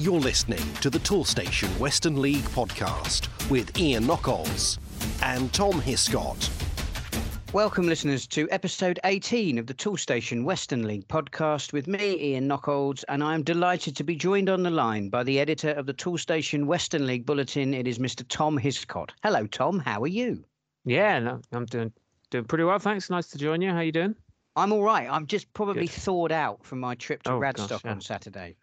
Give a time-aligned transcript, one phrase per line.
[0.00, 4.78] You're listening to the Toolstation Western League podcast with Ian Knockolds
[5.22, 6.48] and Tom Hiscott.
[7.52, 13.04] Welcome, listeners, to episode 18 of the Toolstation Western League podcast with me, Ian Knockolds,
[13.08, 16.64] and I'm delighted to be joined on the line by the editor of the Toolstation
[16.64, 17.74] Western League Bulletin.
[17.74, 18.24] It is Mr.
[18.26, 19.10] Tom Hiscott.
[19.22, 19.78] Hello, Tom.
[19.78, 20.42] How are you?
[20.86, 21.92] Yeah, no, I'm doing
[22.30, 22.78] doing pretty well.
[22.78, 23.10] Thanks.
[23.10, 23.68] Nice to join you.
[23.68, 24.14] How are you doing?
[24.56, 25.06] I'm all right.
[25.10, 25.90] I'm just probably Good.
[25.90, 27.90] thawed out from my trip to oh, Radstock gosh, yeah.
[27.90, 28.56] on Saturday.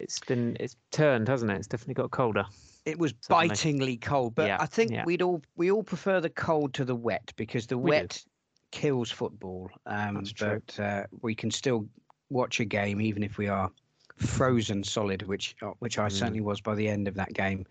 [0.00, 1.56] It's been it's turned, hasn't it?
[1.56, 2.44] It's definitely got colder.
[2.86, 3.48] It was Certainly.
[3.48, 5.04] bitingly cold, but yeah, I think yeah.
[5.04, 8.22] we'd all we all prefer the cold to the wet because the We wet
[8.70, 9.70] kills football.
[9.86, 10.62] Um, That's true.
[10.66, 11.86] but uh, we can still
[12.30, 13.70] watch a game even if we are
[14.16, 16.12] frozen solid, which uh, which I Mm.
[16.12, 17.66] certainly was by the end of that game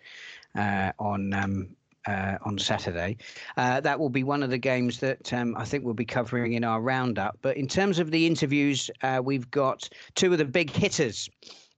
[0.55, 1.33] uh, on.
[1.33, 1.75] Um,
[2.07, 3.17] uh, on Saturday,
[3.57, 6.53] uh, that will be one of the games that um, I think we'll be covering
[6.53, 7.37] in our roundup.
[7.41, 11.29] But in terms of the interviews, uh, we've got two of the big hitters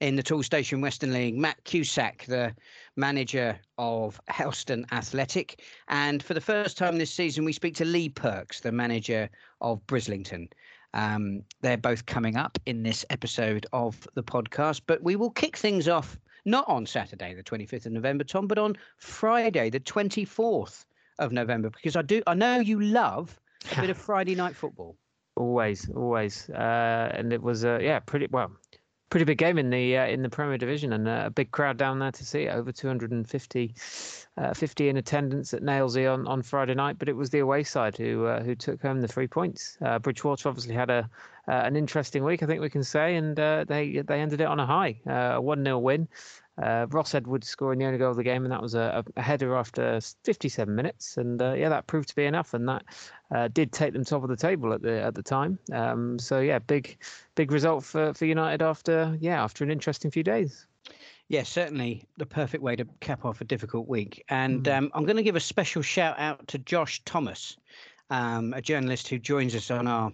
[0.02, 1.38] in the Toolstation Western League.
[1.38, 2.54] Matt Cusack, the
[2.98, 8.10] manager of Helston Athletic, and for the first time this season, we speak to Lee
[8.10, 9.30] Perks, the manager
[9.62, 10.48] of Brislington.
[10.94, 15.56] Um, they're both coming up in this episode of the podcast, but we will kick
[15.56, 20.86] things off not on Saturday, the 25th of November, Tom, but on Friday, the 24th
[21.20, 23.40] of November, because I do I know you love
[23.72, 24.98] a bit of Friday night football.
[25.38, 28.52] Always, always, uh, and it was uh, yeah, pretty well,
[29.12, 31.78] pretty big game in the uh, in the Premier Division, and uh, a big crowd
[31.78, 32.56] down there to see it.
[32.56, 33.76] Over 250,
[34.38, 36.98] uh, 50 in attendance at Nailsea on, on Friday night.
[36.98, 39.78] But it was the away side who uh, who took home the three points.
[39.82, 41.08] Uh, Bridgwater obviously had a
[41.48, 44.60] uh, an interesting week, I think we can say, and they they ended it on
[44.60, 46.08] a high, a one 0 win.
[46.62, 49.22] Uh, Ross Edwards scoring the only goal of the game, and that was a, a
[49.22, 51.18] header after 57 minutes.
[51.18, 52.84] And uh, yeah, that proved to be enough, and that
[53.34, 55.58] uh, did take them top of the table at the at the time.
[55.72, 56.98] Um, so yeah, big
[57.36, 60.68] big result for, for United after yeah after an interesting few days.
[61.30, 64.22] Yes, certainly the perfect way to cap off a difficult week.
[64.28, 64.78] And Mm.
[64.78, 67.56] um, I'm going to give a special shout out to Josh Thomas,
[68.10, 70.12] um, a journalist who joins us on our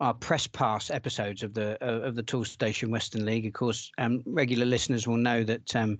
[0.00, 3.46] our press pass episodes of the uh, of the Tool Station Western League.
[3.46, 5.98] Of course, um, regular listeners will know that um,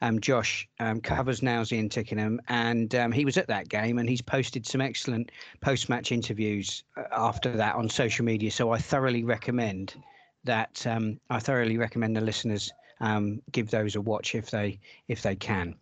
[0.00, 4.08] um, Josh um, covers Nailsea and Tickenham, and um, he was at that game, and
[4.08, 5.30] he's posted some excellent
[5.60, 8.50] post-match interviews uh, after that on social media.
[8.50, 9.94] So I thoroughly recommend
[10.44, 10.86] that.
[10.86, 12.72] Um, I thoroughly recommend the listeners
[13.50, 15.74] give those a watch if they if they can.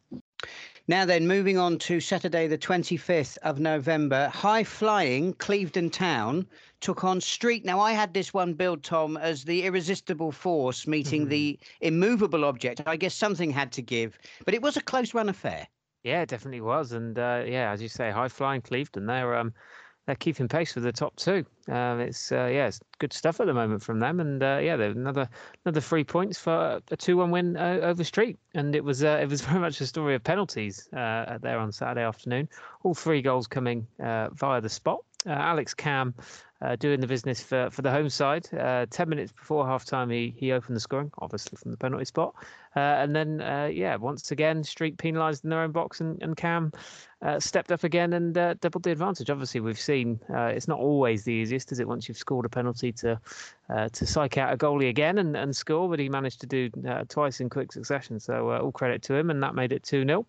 [0.91, 6.49] Now then, moving on to Saturday, the 25th of November, high flying Clevedon Town
[6.81, 7.65] took on Street.
[7.65, 12.83] Now, I had this one billed, Tom, as the irresistible force meeting the immovable object.
[12.87, 15.69] I guess something had to give, but it was a close run affair.
[16.03, 19.07] Yeah, it definitely was, and uh, yeah, as you say, high flying Clevedon.
[19.07, 19.55] They're um,
[20.11, 21.47] they're keeping pace with the top two.
[21.69, 24.75] Um, it's uh, yeah, it's good stuff at the moment from them, and uh, yeah,
[24.75, 25.29] another
[25.65, 29.29] another three points for a two-one win uh, over Street, and it was uh, it
[29.29, 32.49] was very much a story of penalties uh, there on Saturday afternoon.
[32.83, 35.05] All three goals coming uh, via the spot.
[35.27, 36.15] Uh, Alex Cam.
[36.63, 38.47] Uh, doing the business for, for the home side.
[38.53, 42.05] Uh, Ten minutes before half time, he, he opened the scoring, obviously from the penalty
[42.05, 42.35] spot.
[42.77, 46.37] Uh, and then, uh, yeah, once again, Street penalised in their own box, and, and
[46.37, 46.71] Cam
[47.23, 49.31] uh, stepped up again and doubled the advantage.
[49.31, 51.89] Obviously, we've seen it's not always the easiest, is it?
[51.89, 53.19] Once you've scored a penalty to
[53.93, 56.69] to psych out a goalie again and, and score, but he managed to do
[57.09, 58.21] twice in quick succession.
[58.21, 60.27] So all credit to him, and that made it two 0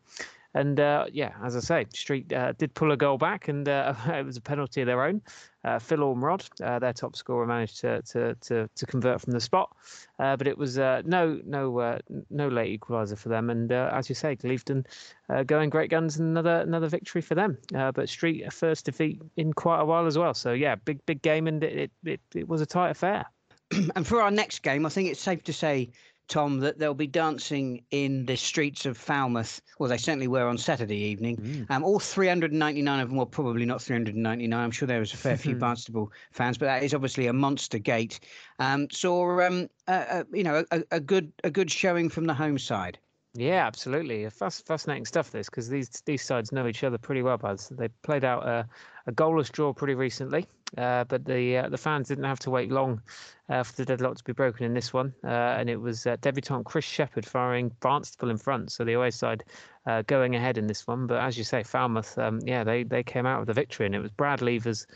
[0.53, 3.93] and uh, yeah, as I say, Street uh, did pull a goal back, and uh,
[4.07, 5.21] it was a penalty of their own.
[5.63, 9.39] Uh, Phil Ormrod, uh, their top scorer, managed to to to, to convert from the
[9.39, 9.75] spot,
[10.19, 13.49] uh, but it was no no no late equaliser for them.
[13.49, 14.85] And as you say, Clevedon
[15.29, 17.57] uh, going great guns, another another victory for them.
[17.71, 20.33] But Street a first defeat in quite a while as well.
[20.33, 23.25] So yeah, big big game, and it it, it, it was a tight affair.
[23.95, 25.91] and for our next game, I think it's safe to say,
[26.31, 29.61] Tom, that they'll be dancing in the streets of Falmouth.
[29.77, 31.67] Well, they certainly were on Saturday evening.
[31.69, 34.57] Um, all 399 of them, well, probably not 399.
[34.57, 37.77] I'm sure there was a fair few Barnstaple fans, but that is obviously a monster
[37.77, 38.21] gate.
[38.59, 42.33] Um, saw, um, uh, uh, you know, a, a good a good showing from the
[42.33, 42.97] home side.
[43.33, 44.23] Yeah, absolutely.
[44.25, 45.31] Fasc- fascinating stuff.
[45.31, 47.37] This because these these sides know each other pretty well.
[47.37, 47.69] Buzz.
[47.69, 48.67] They played out a,
[49.07, 50.45] a goalless draw pretty recently,
[50.77, 53.01] uh, but the uh, the fans didn't have to wait long
[53.49, 55.27] uh, for the deadlock to be broken in this one, uh,
[55.57, 59.43] and it was uh, debutant Chris Shepherd firing Barnstaple in front, so the away side
[59.85, 61.07] uh, going ahead in this one.
[61.07, 63.95] But as you say, Falmouth, um, yeah, they they came out with a victory, and
[63.95, 64.87] it was Brad Levers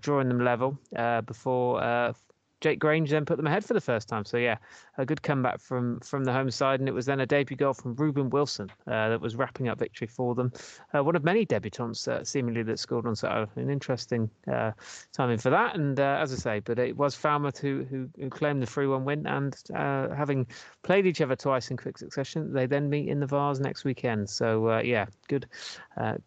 [0.00, 0.78] drawing them level
[1.26, 2.14] before.
[2.66, 4.24] Jake Grange then put them ahead for the first time.
[4.24, 4.56] So yeah,
[4.98, 7.74] a good comeback from from the home side, and it was then a debut goal
[7.74, 10.50] from Ruben Wilson uh, that was wrapping up victory for them.
[10.92, 13.48] Uh, one of many debutants uh, seemingly that scored on Saturday.
[13.54, 14.72] An interesting uh,
[15.12, 18.28] timing for that, and uh, as I say, but it was Falmouth who who, who
[18.30, 20.44] claimed the three-one win, and uh, having
[20.82, 24.28] played each other twice in quick succession, they then meet in the Vase next weekend.
[24.28, 25.46] So yeah, good,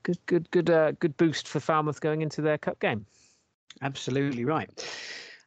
[0.04, 3.06] good, good, good, good boost for Falmouth going into their cup game.
[3.82, 4.70] Absolutely right.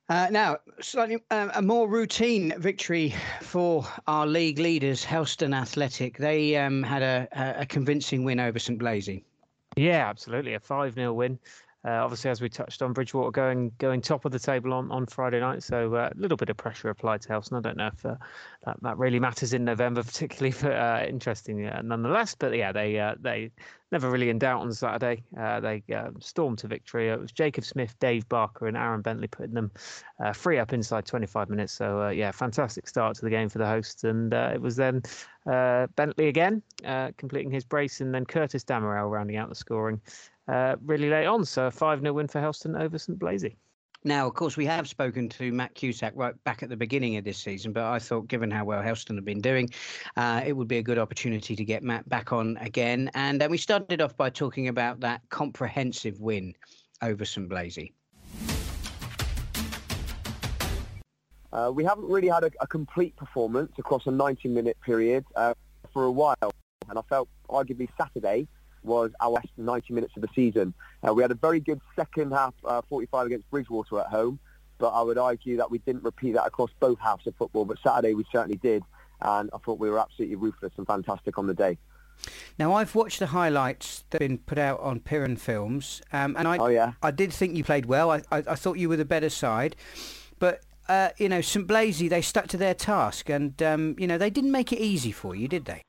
[0.08, 6.18] Uh, now, slightly uh, a more routine victory for our league leaders, Helston Athletic.
[6.18, 7.28] They um, had a,
[7.60, 9.08] a, convincing win over St Blaise.
[9.76, 11.38] Yeah, absolutely, a five 0 win.
[11.84, 15.06] Uh, obviously, as we touched on, Bridgwater going going top of the table on, on
[15.06, 17.56] Friday night, so uh, a little bit of pressure applied to Helston.
[17.56, 18.14] I don't know if uh,
[18.64, 22.36] that, that really matters in November, particularly, but uh, interesting uh, nonetheless.
[22.36, 23.50] But yeah, they uh, they
[23.92, 25.22] never really in doubt on Saturday.
[25.38, 27.10] Uh, they um, stormed to victory.
[27.10, 29.70] It was Jacob Smith, Dave Barker, and Aaron Bentley putting them
[30.18, 31.72] uh, free up inside 25 minutes.
[31.72, 35.02] So uh, yeah, fantastic start to the game for the hosts, and it was then
[35.44, 36.62] Bentley again
[37.18, 40.00] completing his brace, and then Curtis Damerel rounding out the scoring
[40.48, 41.44] uh, really late on.
[41.44, 43.44] So a 5 0 win for Helston over St Blaise.
[44.04, 47.24] Now, of course, we have spoken to Matt Cusack right back at the beginning of
[47.24, 49.70] this season, but I thought, given how well Helston have been doing,
[50.16, 53.10] uh, it would be a good opportunity to get Matt back on again.
[53.14, 56.52] And uh, we started off by talking about that comprehensive win
[57.00, 57.78] over St Blaise.
[61.52, 65.52] Uh, we haven't really had a, a, complete performance across a 90-minute period uh,
[65.92, 66.52] for a while,
[66.88, 68.48] and I felt arguably Saturday
[68.82, 70.74] was our last 90 minutes of the season.
[71.06, 74.38] Uh, we had a very good second half, uh, 45 against Bridgwater at home,
[74.78, 77.64] but I would argue that we didn't repeat that across both halves of football.
[77.64, 78.82] But Saturday we certainly did,
[79.20, 81.78] and I thought we were absolutely ruthless and fantastic on the day.
[82.58, 86.46] Now I've watched the highlights that have been put out on Piran Films, um, and
[86.46, 86.92] I, oh, yeah.
[87.02, 88.10] I did think you played well.
[88.10, 89.76] I, I, I thought you were the better side,
[90.38, 94.18] but uh, you know St Blaise they stuck to their task, and um, you know
[94.18, 95.82] they didn't make it easy for you, did they?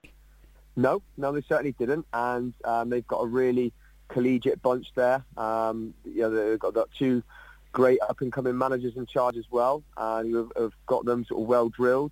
[0.75, 3.73] No, no, they certainly didn't, and um, they've got a really
[4.07, 5.23] collegiate bunch there.
[5.37, 7.23] Um, you know, they've got, got two
[7.71, 11.47] great up-and-coming managers in charge as well, and who have, have got them sort of
[11.47, 12.11] well drilled.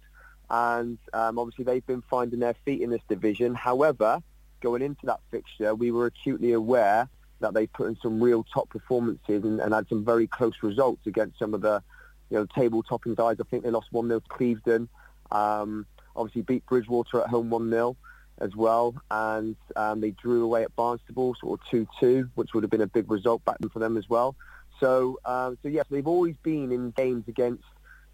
[0.50, 3.56] And um, obviously, they've been finding their feet in this division.
[3.56, 4.22] However,
[4.60, 7.08] going into that fixture, we were acutely aware
[7.40, 11.08] that they put in some real top performances and, and had some very close results
[11.08, 11.82] against some of the,
[12.30, 13.42] you know, table-topping sides.
[13.42, 14.90] I think they lost 1-0 to Clevedon.
[15.32, 17.96] Um, obviously beat Bridgwater at home 1-0
[18.42, 22.72] as well, and um, they drew away at Barnstaple, sort of 2-2, which would have
[22.72, 24.36] been a big result back then for them as well.
[24.80, 27.64] So, um, so yes, they've always been in games against,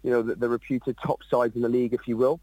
[0.02, 2.40] you know, the, the reputed top sides in the league, if you will.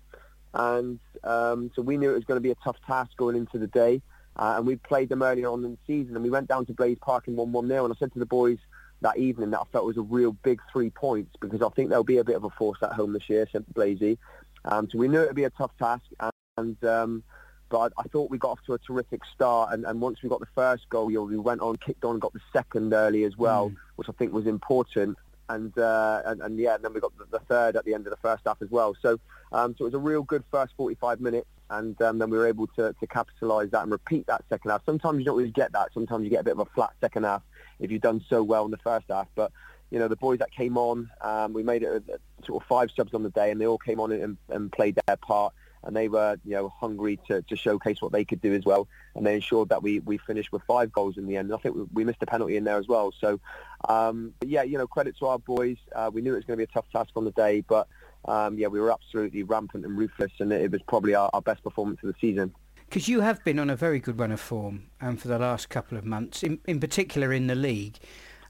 [0.53, 3.59] And um, so we knew it was going to be a tough task going into
[3.59, 4.01] the day.
[4.37, 6.73] Uh, and we played them earlier on in the season, and we went down to
[6.73, 7.85] Blaise Park in won 1-0.
[7.85, 8.57] And I said to the boys
[9.01, 12.03] that evening that I felt was a real big three points because I think there'll
[12.03, 14.17] be a bit of a force at home this year, St Blaise.
[14.65, 17.23] Um, so we knew it would be a tough task, and, and um,
[17.69, 20.29] but I, I, thought we got off to a terrific start, and, and once we
[20.29, 23.23] got the first goal, you know, we went on, kicked on, got the second early
[23.23, 23.75] as well, mm.
[23.95, 25.17] which I think was important.
[25.47, 28.07] And, uh, and, and yeah, and then we got the, the, third at the end
[28.07, 28.95] of the first half as well.
[28.99, 29.19] So
[29.51, 32.47] um, so it was a real good first 45 minutes, and um, then we were
[32.47, 34.81] able to, to capitalise that and repeat that second half.
[34.85, 35.93] Sometimes you don't always get that.
[35.93, 37.41] Sometimes you get a bit of a flat second half
[37.79, 39.27] if you've done so well in the first half.
[39.35, 39.51] But
[39.91, 42.67] you know, the boys that came on, um, we made it a, a, sort of
[42.67, 45.53] five subs on the day, and they all came on and, and played their part
[45.85, 48.87] and they were you know hungry to, to showcase what they could do as well,
[49.15, 51.53] and they ensured that we, we finished with five goals in the end.
[51.53, 53.13] I think we, we missed a penalty in there as well.
[53.19, 53.39] So
[53.87, 55.77] um, yeah, you know credit to our boys.
[55.95, 57.87] Uh, we knew it was going to be a tough task on the day, but
[58.25, 61.63] um, yeah, we were absolutely rampant and ruthless, and it was probably our, our best
[61.63, 62.53] performance of the season.
[62.89, 65.39] Because you have been on a very good run of form, and um, for the
[65.39, 67.97] last couple of months, in, in particular in the league.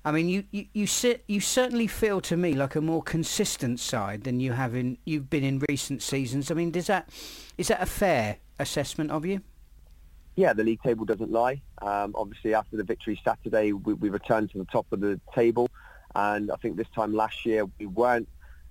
[0.05, 3.79] I mean, you, you, you, sit, you certainly feel to me like a more consistent
[3.79, 6.51] side than you have in you've been in recent seasons.
[6.51, 7.09] I mean, does that
[7.57, 9.41] is that a fair assessment of you?
[10.35, 11.59] Yeah, the league table doesn't lie.
[11.81, 15.69] Um, obviously, after the victory Saturday, we, we, returned to the top of the table,
[16.13, 18.27] and I think this time last year we weren't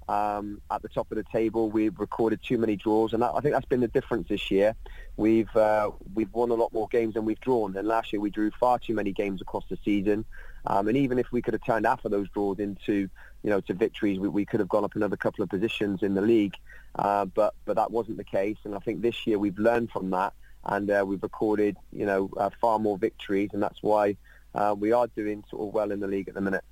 [0.08, 1.68] um, at the top of the table.
[1.68, 4.76] We've recorded too many draws, and I think that's been the difference this year.
[5.16, 8.30] We've uh, we've won a lot more games than we've drawn, and last year we
[8.30, 10.24] drew far too many games across the season.
[10.66, 13.09] Um, and even if we could have turned half of those draws into,
[13.42, 16.14] you know, to victories, we, we could have gone up another couple of positions in
[16.14, 16.54] the league.
[16.97, 20.11] Uh, but but that wasn't the case, and I think this year we've learned from
[20.11, 20.33] that,
[20.64, 24.16] and uh, we've recorded, you know, uh, far more victories, and that's why
[24.54, 26.62] uh, we are doing sort of well in the league at the minute.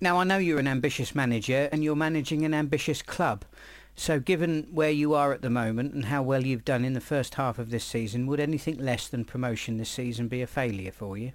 [0.00, 3.44] Now I know you're an ambitious manager, and you're managing an ambitious club.
[3.98, 7.00] So, given where you are at the moment and how well you've done in the
[7.00, 10.92] first half of this season, would anything less than promotion this season be a failure
[10.92, 11.32] for you?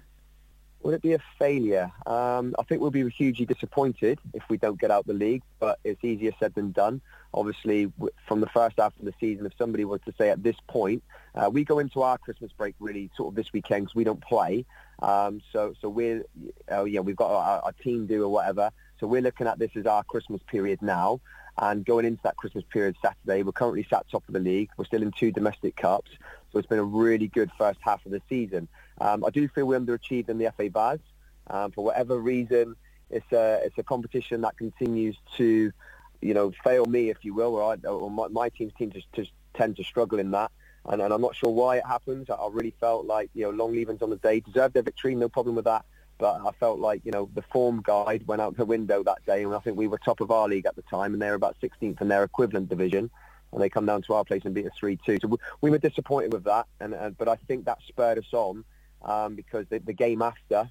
[0.82, 1.92] Would it be a failure?
[2.06, 5.78] Um, I think we'll be hugely disappointed if we don't get out the league, but
[5.84, 7.00] it's easier said than done.
[7.32, 7.92] Obviously,
[8.26, 11.02] from the first half of the season, if somebody was to say at this point,
[11.36, 14.20] uh, we go into our Christmas break really sort of this weekend because we don't
[14.20, 14.66] play.
[15.00, 16.24] Um, so, so we're,
[16.68, 18.70] oh yeah, we've got our, our team do or whatever.
[18.98, 21.20] So we're looking at this as our Christmas period now.
[21.58, 24.70] And going into that Christmas period Saturday, we're currently sat top of the league.
[24.76, 26.10] We're still in two domestic cups.
[26.50, 28.68] So it's been a really good first half of the season.
[29.00, 31.00] Um, I do feel we underachieved in the FA Vase.
[31.48, 32.76] Um, for whatever reason,
[33.10, 35.72] it's a it's a competition that continues to,
[36.20, 39.12] you know, fail me, if you will, or, I, or my, my team's team just,
[39.12, 40.50] just tend to struggle in that.
[40.86, 42.28] And, and, I'm not sure why it happens.
[42.28, 45.28] I, I really felt like you know Longlevens on the day deserved their victory, no
[45.28, 45.84] problem with that.
[46.18, 49.42] But I felt like you know the form guide went out the window that day,
[49.42, 51.34] and I think we were top of our league at the time, and they were
[51.34, 53.10] about 16th in their equivalent division
[53.52, 55.20] and they come down to our place and beat us 3-2.
[55.20, 58.64] So we were disappointed with that, and, and but I think that spurred us on
[59.04, 60.70] um, because the, the, game after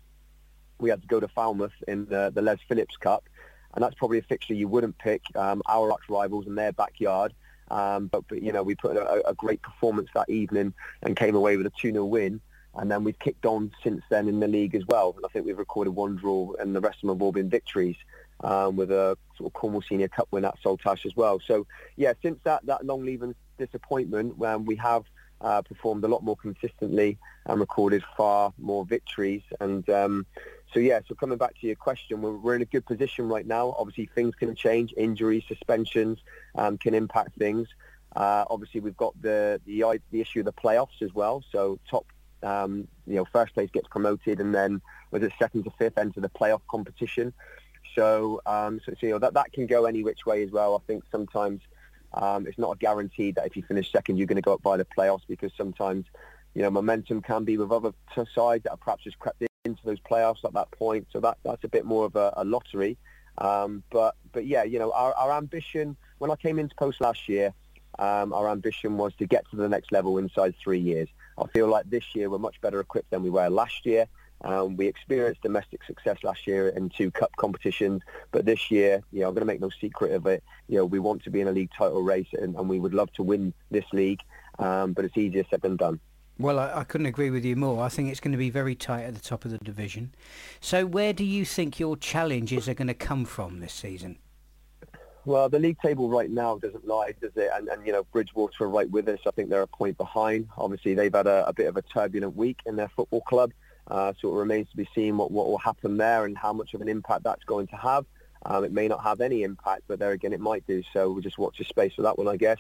[0.80, 3.28] we had to go to Falmouth in the, the Les Phillips Cup,
[3.74, 5.22] and that's probably a fixture you wouldn't pick.
[5.36, 7.34] Um, our arch rivals in their backyard,
[7.70, 10.74] um, but, but you know we put a, a, great performance that evening
[11.04, 12.42] and came away with a 2-0 win.
[12.74, 15.14] And then we've kicked on since then in the league as well.
[15.18, 17.50] And I think we've recorded one draw, and the rest of them have all been
[17.50, 17.98] victories.
[18.44, 21.40] Um, with a sort of Cornwall Senior Cup win at Saltash as well.
[21.46, 25.04] So yeah, since that that Longlevens disappointment, when we have
[25.42, 29.42] uh, performed a lot more consistently and recorded far more victories.
[29.60, 30.26] And um,
[30.74, 33.46] so, yeah, so coming back to your question, we're, we're, in a good position right
[33.46, 33.76] now.
[33.78, 34.94] Obviously, things can change.
[34.96, 36.20] Injuries, suspensions
[36.56, 37.68] um, can impact things.
[38.16, 41.44] Uh, obviously, we've got the, the the issue of the playoffs as well.
[41.52, 42.06] So top,
[42.44, 44.82] um, you know, first place gets promoted, and then
[45.12, 47.34] was it second to fifth enter the playoff competition.
[47.96, 50.76] So, um, so, so you know, that that can go any which way as well.
[50.76, 51.62] I think sometimes
[52.14, 54.62] um, it's not a guarantee that if you finish second, you're going to go up
[54.62, 56.06] by the playoffs because sometimes,
[56.54, 60.00] you know, momentum can be with other sides that have perhaps just crept into those
[60.00, 61.08] playoffs at that point.
[61.12, 62.98] So that that's a bit more of a, a lottery.
[63.38, 67.30] Um, but but yeah, you know, our, our ambition when I came into post last
[67.30, 67.54] year,
[68.00, 71.08] um, our ambition was to get to the next level inside three years.
[71.38, 74.08] I feel like this year we're much better equipped than we were last year.
[74.44, 79.22] Um, we experienced domestic success last year in two cup competitions, but this year, you
[79.22, 80.44] know, I'm going to make no secret of it.
[80.68, 82.94] You know, we want to be in a league title race, and, and we would
[82.94, 84.22] love to win this league,
[84.60, 86.00] um, but it's easier said than done.
[86.40, 87.84] Well, I, I, couldn't agree with you more.
[87.84, 90.16] I think it's going to be very tight at the top of the division.
[90.60, 94.18] So, where do you think your challenges are going to come from this season?
[95.24, 97.52] Well, the league table right now doesn't lie, does it?
[97.54, 99.20] And, and you know, Bridgwater are right with us.
[99.28, 100.48] I think they're a point behind.
[100.58, 103.52] Obviously, they've had a, a bit of a turbulent week in their football club.
[103.92, 106.74] Uh, so it remains to be seen what, what will happen there and how much
[106.74, 108.06] of an impact that's going to have.
[108.46, 110.82] Um, it may not have any impact, but there again, it might do.
[110.94, 112.60] So we'll just watch the space for that one, I guess.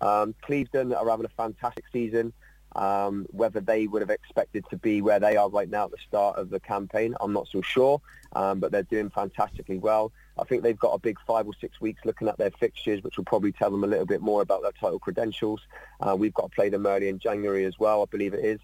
[0.00, 2.32] Um, Clevedon are having a fantastic season.
[2.76, 5.98] Um, whether they would have expected to be where they are right now at the
[6.06, 8.00] start of the campaign, I'm not so sure.
[8.32, 10.12] Um, but they're doing fantastically well.
[10.38, 13.18] I think they've got a big five or six weeks looking at their fixtures, which
[13.18, 15.60] will probably tell them a little bit more about their title credentials.
[16.00, 18.60] Uh, we've got to play them early in January as well, I believe it is.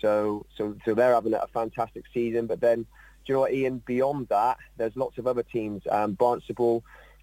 [0.00, 2.46] So, so, so they're having a fantastic season.
[2.46, 2.86] But then, do
[3.26, 3.82] you know what, Ian?
[3.86, 5.82] Beyond that, there's lots of other teams.
[5.90, 6.82] Um, Barnstaple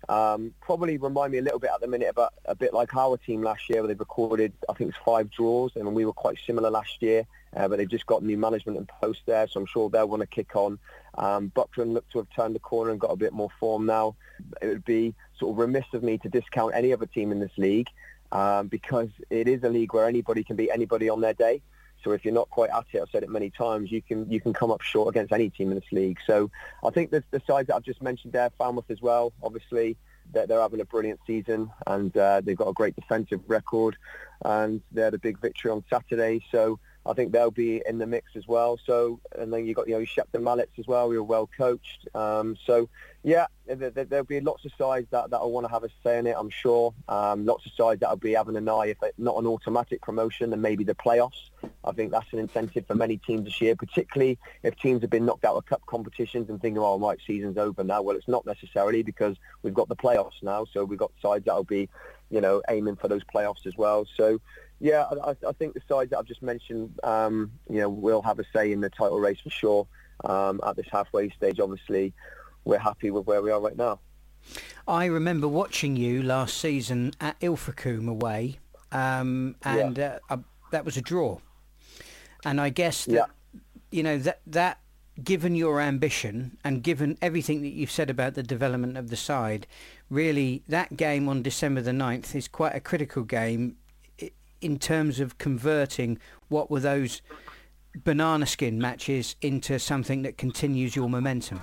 [0.09, 3.17] um, probably remind me a little bit at the minute about a bit like our
[3.17, 6.37] team last year, where they recorded, I think it's five draws, and we were quite
[6.45, 7.25] similar last year.
[7.55, 10.21] Uh, but they've just got new management in post there, so I'm sure they'll want
[10.21, 10.79] to kick on.
[11.15, 14.15] Um, Buckland look to have turned the corner and got a bit more form now.
[14.61, 17.51] It would be sort of remiss of me to discount any other team in this
[17.57, 17.89] league
[18.31, 21.61] um, because it is a league where anybody can beat anybody on their day.
[22.03, 24.41] So if you're not quite at it, I've said it many times, you can you
[24.41, 26.19] can come up short against any team in this league.
[26.27, 26.51] So
[26.83, 29.97] I think the, the sides that I've just mentioned there, Falmouth as well, obviously
[30.31, 33.95] they're, they're having a brilliant season and uh, they've got a great defensive record
[34.45, 36.41] and they had a big victory on Saturday.
[36.51, 38.79] So I think they'll be in the mix as well.
[38.85, 41.09] So, and then you've got you know Shepton Mallets as well.
[41.09, 42.07] We were well coached.
[42.15, 42.89] Um, so,
[43.23, 46.17] yeah, there, will be lots of sides that that will want to have a say
[46.17, 46.35] in it.
[46.37, 46.93] I'm sure.
[47.09, 50.49] Um, lots of sides that will be having an eye if not an automatic promotion,
[50.49, 51.49] then maybe the playoffs.
[51.83, 55.25] I think that's an incentive for many teams this year, particularly if teams have been
[55.25, 58.45] knocked out of cup competitions and thinking, "Oh, my season's over now." Well, it's not
[58.45, 60.65] necessarily because we've got the playoffs now.
[60.65, 61.89] So we've got sides that will be,
[62.29, 64.05] you know, aiming for those playoffs as well.
[64.17, 64.39] So
[64.79, 68.39] yeah, I, I, think the sides that I've just mentioned, um, you know, will have
[68.39, 69.87] a say in the title race for sure.
[70.25, 72.13] Um, at this halfway stage, obviously,
[72.65, 73.99] we're happy with where we are right now.
[74.87, 78.59] I remember watching you last season at Ilfracombe away,
[78.91, 80.19] um, and yeah.
[80.29, 80.37] uh,
[80.71, 81.39] that was a draw.
[82.45, 83.59] And I guess that, yeah.
[83.91, 84.79] you know, that that
[85.23, 89.67] given your ambition and given everything that you've said about the development of the side,
[90.13, 93.75] really that game on December the 9th is quite a critical game
[94.61, 97.21] in terms of converting what were those
[98.03, 101.61] banana skin matches into something that continues your momentum?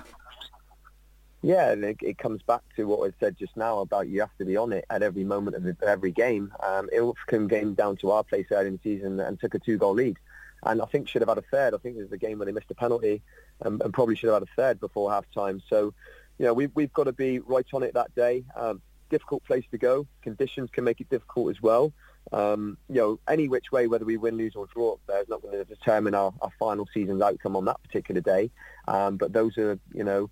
[1.41, 4.37] Yeah, and it, it, comes back to what I said just now about you have
[4.37, 6.53] to be on it at every moment of every game.
[6.61, 9.95] Um, Ilfracombe came down to our place early in the season and took a two-goal
[9.95, 10.17] lead.
[10.63, 11.73] And I think should have had a third.
[11.73, 13.23] I think it was the game where they missed a penalty
[13.65, 15.63] um, and probably should have had a third before half-time.
[15.67, 15.95] So,
[16.41, 18.43] you know, we've, we've got to be right on it that day.
[18.55, 18.81] Um,
[19.11, 20.07] difficult place to go.
[20.23, 21.93] Conditions can make it difficult as well.
[22.31, 25.29] Um, you know, any which way, whether we win, lose or draw up there is
[25.29, 28.49] not going to determine our, our final season's outcome on that particular day.
[28.87, 30.31] Um, but those are, you know,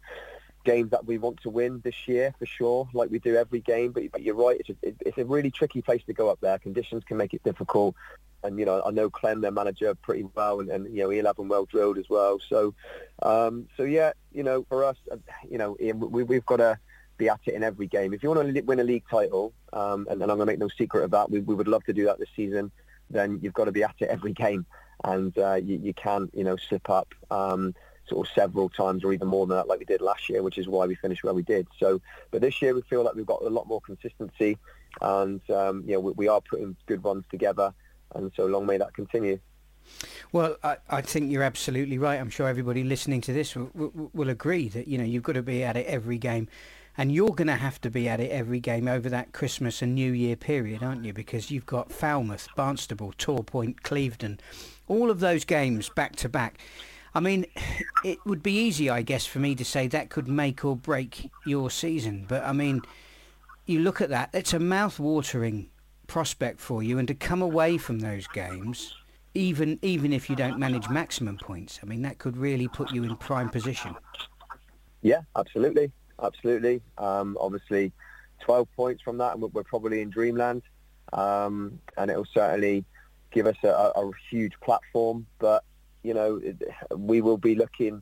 [0.65, 3.91] games that we want to win this year for sure, like we do every game.
[3.91, 6.57] But, but you're right, it's a, it's a really tricky place to go up there.
[6.57, 7.93] Conditions can make it difficult.
[8.43, 11.25] And, you know, I know Clem, their manager, pretty well, and, and you know, he'll
[11.25, 12.39] have them well drilled as well.
[12.47, 12.73] So,
[13.21, 15.17] um, so yeah, you know, for us, uh,
[15.49, 16.79] you know, we, we've got to
[17.17, 18.13] be at it in every game.
[18.13, 20.59] If you want to win a league title, um, and, and, I'm going to make
[20.59, 22.71] no secret of that, we, we would love to do that this season,
[23.09, 24.65] then you've got to be at it every game.
[25.03, 27.13] And uh, you, you can, you know, slip up.
[27.29, 27.75] Um,
[28.09, 30.57] sort of several times or even more than that like we did last year, which
[30.57, 31.67] is why we finished where we did.
[31.77, 34.57] So, but this year we feel like we've got a lot more consistency
[35.01, 37.73] and, um, you know, we, we, are putting good runs together
[38.15, 39.39] and so long may that continue.
[40.31, 42.19] Well, I, I think you're absolutely right.
[42.19, 45.33] I'm sure everybody listening to this will, will, will agree that, you know, you've got
[45.33, 46.47] to be at it every game.
[46.97, 49.95] And you're going to have to be at it every game over that Christmas and
[49.95, 51.13] New Year period, aren't you?
[51.13, 54.39] Because you've got Falmouth, Barnstaple, Torpoint, Clevedon,
[54.87, 56.59] all of those games back to back.
[57.15, 57.45] I mean,
[58.03, 61.31] it would be easy, I guess, for me to say that could make or break
[61.45, 62.25] your season.
[62.27, 62.81] But I mean,
[63.65, 65.69] you look at that, it's a mouth-watering
[66.09, 66.97] prospect for you.
[66.97, 68.93] And to come away from those games,
[69.33, 73.03] even even if you don't manage maximum points, I mean, that could really put you
[73.03, 73.95] in prime position.
[75.01, 75.91] Yeah, absolutely.
[76.21, 76.81] Absolutely.
[76.97, 77.93] Um, obviously,
[78.41, 80.63] 12 points from that, and we're probably in dreamland.
[81.13, 82.83] Um, and it'll certainly
[83.31, 85.25] give us a, a huge platform.
[85.39, 85.63] But
[86.03, 86.41] you know,
[86.95, 88.01] we will be looking,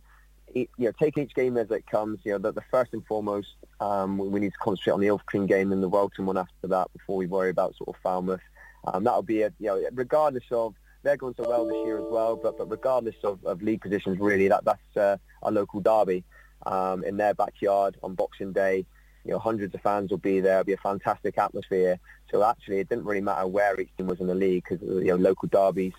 [0.77, 2.19] you know, taking each game as it comes.
[2.23, 5.47] You know, the, the first and foremost, um, we need to concentrate on the Ilfracombe
[5.47, 8.41] game and the Welton one after that before we worry about sort of Falmouth.
[8.85, 12.05] Um, that'll be a, you know, regardless of they're going so well this year as
[12.09, 16.23] well, but but regardless of, of league positions, really, that that's uh, a local derby
[16.65, 18.85] um, in their backyard on Boxing Day.
[19.23, 20.59] You know, hundreds of fans will be there.
[20.59, 21.99] It'll be a fantastic atmosphere.
[22.31, 25.05] So actually, it didn't really matter where each team was in the league because you
[25.05, 25.93] know local derbies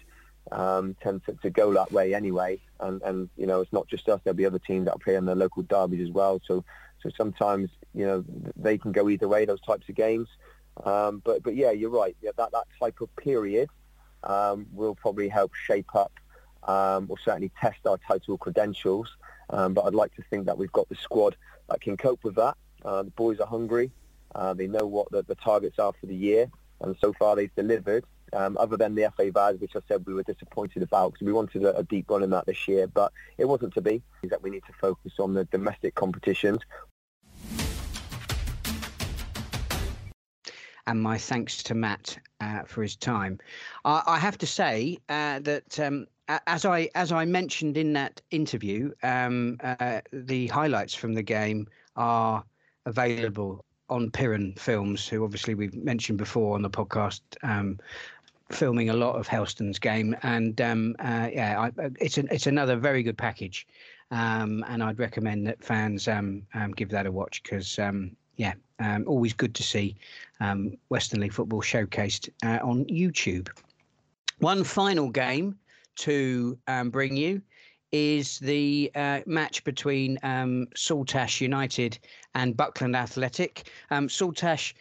[0.53, 2.61] um, tend to, to, go that way anyway.
[2.81, 4.21] And, and, you know, it's not just us.
[4.25, 6.41] There'll be other teams that play in the local derbies as well.
[6.47, 6.65] So,
[7.03, 8.25] so sometimes, you know,
[8.57, 10.29] they can go either way, those types of games.
[10.85, 12.17] Um, but, but yeah, you're right.
[12.23, 13.69] Yeah, that, that type of period
[14.23, 16.13] um, will probably help shape up
[16.65, 19.17] um, or certainly test our title credentials.
[19.51, 21.37] Um, but I'd like to think that we've got the squad
[21.69, 22.57] that can cope with that.
[22.85, 23.91] Uh, the boys are hungry.
[24.35, 26.51] Uh, they know what the, the targets are for the year.
[26.81, 30.15] And so far they've delivered um, other than the FA Vase, which I said we
[30.15, 33.13] were disappointed about because we wanted a, a, deep run in that this year, but
[33.39, 34.03] it wasn't to be.
[34.23, 36.61] Is that we need to focus on the domestic competitions.
[40.87, 43.39] And my thanks to Matt uh, for his time.
[43.85, 46.07] I, I have to say uh, that um,
[46.47, 51.67] as I as I mentioned in that interview, um, uh, the highlights from the game
[51.97, 52.45] are
[52.87, 57.21] available on Piran Films, who obviously we've mentioned before on the podcast.
[57.43, 57.79] Um,
[58.51, 62.77] filming a lot of Helston's game, and um, uh, yeah, I, it's an, it's another
[62.77, 63.67] very good package,
[64.11, 68.55] um, and I'd recommend that fans um, um give that a watch because um, yeah,
[68.79, 69.97] um, always good to see
[70.89, 73.49] Western League football showcased uh, on YouTube.
[74.39, 75.59] One final game
[75.97, 76.57] to
[76.91, 77.43] bring you
[77.91, 80.19] is the uh, match between
[80.77, 81.99] Saltash United
[82.35, 83.69] and Buckland Athletic.
[83.91, 84.75] Saltash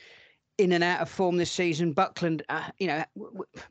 [0.58, 1.93] in and out of form this season.
[1.93, 3.65] Buckland, uh, you know, w- w-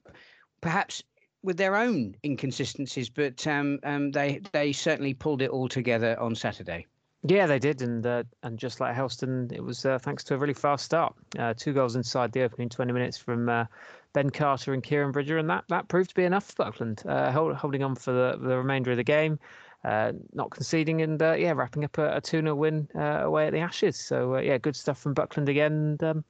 [0.61, 1.03] perhaps
[1.42, 6.35] with their own inconsistencies, but um, um, they they certainly pulled it all together on
[6.35, 6.87] Saturday.
[7.29, 10.38] Yeah, they did, and uh, and just like Helston, it was uh, thanks to a
[10.38, 11.14] really fast start.
[11.38, 13.64] Uh, two goals inside the opening 20 minutes from uh,
[14.12, 17.33] Ben Carter and Kieran Bridger, and that, that proved to be enough for Buckland, uh,
[17.33, 19.38] hold, holding on for the, the remainder of the game.
[19.85, 23.61] Uh, not conceding and yeah, wrapping up a, a 2 0 win away at the
[23.61, 23.96] Ashes.
[23.96, 25.72] So yeah, good stuff from Buckland again.
[25.72, 26.25] And, um,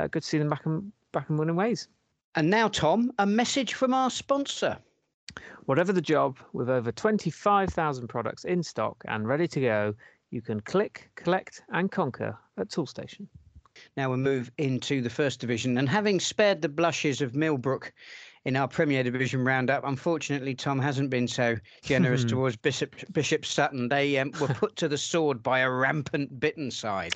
[0.00, 1.88] uh, good to see them back and back in winning ways.
[2.34, 4.78] And now, Tom, a message from our sponsor.
[5.66, 9.94] Whatever the job, with over 25,000 products in stock and ready to go,
[10.30, 13.26] you can click, collect, and conquer at Toolstation.
[13.96, 17.92] Now we move into the first division, and having spared the blushes of Millbrook
[18.46, 19.84] in our Premier Division roundup.
[19.84, 23.88] Unfortunately, Tom hasn't been so generous towards Bishop Bishop Sutton.
[23.88, 27.14] They um, were put to the sword by a rampant Bitton side.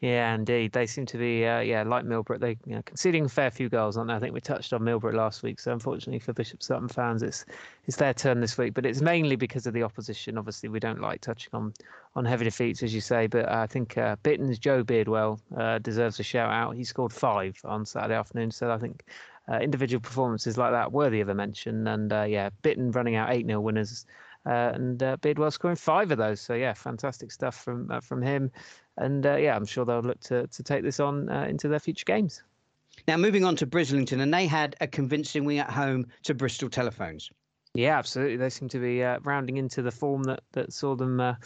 [0.00, 0.72] Yeah, indeed.
[0.72, 2.40] They seem to be, uh, yeah, like Millbrook.
[2.40, 4.14] They you know, conceding a fair few goals, aren't they?
[4.14, 5.60] I think we touched on Millbrook last week.
[5.60, 7.44] So unfortunately for Bishop Sutton fans, it's
[7.86, 8.74] it's their turn this week.
[8.74, 10.36] But it's mainly because of the opposition.
[10.38, 11.72] Obviously, we don't like touching on
[12.16, 13.28] on heavy defeats, as you say.
[13.28, 16.74] But I think uh, Bitton's Joe Beardwell uh, deserves a shout out.
[16.74, 18.50] He scored five on Saturday afternoon.
[18.50, 19.04] So I think
[19.50, 21.86] uh, individual performances like that worthy of a mention.
[21.86, 24.06] And uh, yeah, Bitton running out 8 0 winners.
[24.46, 26.40] Uh, and uh, Beardwell scoring five of those.
[26.40, 28.50] So yeah, fantastic stuff from uh, from him.
[28.98, 32.04] And uh, yeah, I'm sure they'll look to to take this on into their future
[32.04, 32.42] games.
[33.08, 36.68] Now moving on to Brislington, and they had a convincing win at home to Bristol
[36.68, 37.30] Telephones.
[37.74, 38.36] Yeah, absolutely.
[38.36, 41.36] They seem to be rounding into the form that that saw them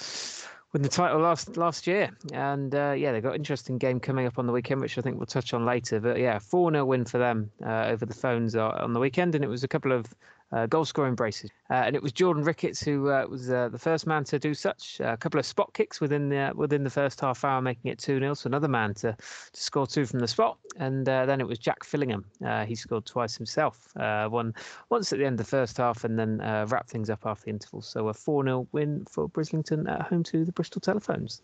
[0.72, 2.10] win the title last last year.
[2.32, 5.00] And uh, yeah, they've got an interesting game coming up on the weekend, which I
[5.00, 6.00] think we'll touch on later.
[6.00, 9.34] But yeah, 4 0 win for them uh, over the phones on the weekend.
[9.34, 10.06] And it was a couple of
[10.52, 11.50] uh, goal scoring braces.
[11.70, 14.54] Uh, and it was Jordan Ricketts who uh, was uh, the first man to do
[14.54, 15.00] such.
[15.00, 18.18] a couple of spot kicks within the within the first half hour, making it 2
[18.18, 18.34] 0.
[18.34, 20.58] So another man to, to score two from the spot.
[20.76, 22.24] And then it was Jack Fillingham.
[22.66, 24.54] he scored twice himself, one
[24.90, 27.50] once at the end of the first half and then wrapped things up after the
[27.50, 27.82] interval.
[27.82, 31.42] So a 4 0 win for Brislington at home to the Bristol Telephones.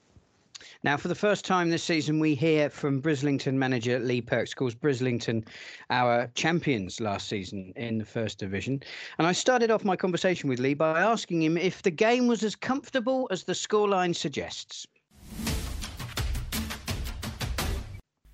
[0.83, 4.55] Now, for the first time this season, we hear from Brislington manager Lee Perks.
[4.55, 5.47] Course, Brislington,
[5.91, 8.83] our champions last season in the first division.
[9.19, 12.43] And I started off my conversation with Lee by asking him if the game was
[12.43, 14.87] as comfortable as the scoreline suggests.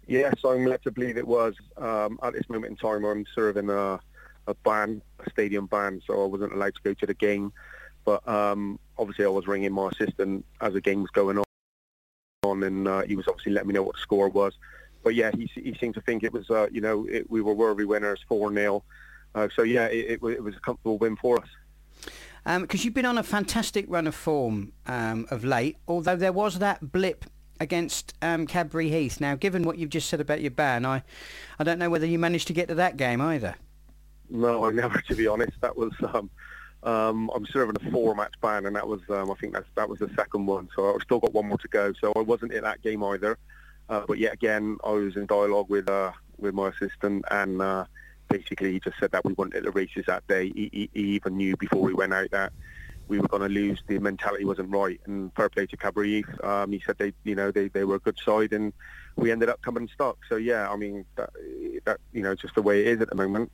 [0.07, 1.55] Yes, I'm led to believe it was.
[1.77, 4.01] Um, at this moment in time, I'm serving a,
[4.49, 7.53] a ban, a stadium ban, so I wasn't allowed to go to the game.
[8.05, 11.45] But um, obviously, I was ringing my assistant as the game was going on
[12.43, 14.55] on, and uh, he was obviously letting me know what the score was.
[15.03, 17.55] But yeah, he, he seemed to think it was, uh, you know, it, we were
[17.55, 18.83] worthy winners, 4-0.
[19.35, 21.49] Uh, so yeah, it, it, it, was a comfortable win for us.
[22.45, 26.33] Because um, you've been on a fantastic run of form um, of late, although there
[26.33, 27.27] was that blip
[27.61, 29.21] against um, Cadbury Heath.
[29.21, 31.03] Now, given what you've just said about your ban, I,
[31.59, 33.55] I don't know whether you managed to get to that game either.
[34.31, 35.61] No, I never, to be honest.
[35.61, 36.31] That was um,
[36.83, 39.99] um, I'm serving a four-match ban, and that was um, I think that's, that was
[39.99, 40.69] the second one.
[40.75, 41.93] So I've still got one more to go.
[42.01, 43.39] So I wasn't in that game either.
[43.89, 47.85] Uh, but yet again, I was in dialogue with uh, with my assistant, and uh,
[48.29, 50.53] basically he just said that we weren't wanted the races that day.
[50.55, 52.53] He, he, he even knew before we went out that
[53.09, 53.83] we were going to lose.
[53.87, 55.01] The mentality wasn't right.
[55.07, 56.45] And fair play to Cadbury Heath.
[56.45, 58.73] Um, he said they, you know, they, they were a good side, and
[59.17, 60.19] we ended up coming stuck.
[60.29, 61.31] So yeah, I mean, that,
[61.85, 63.51] that you know, just the way it is at the moment.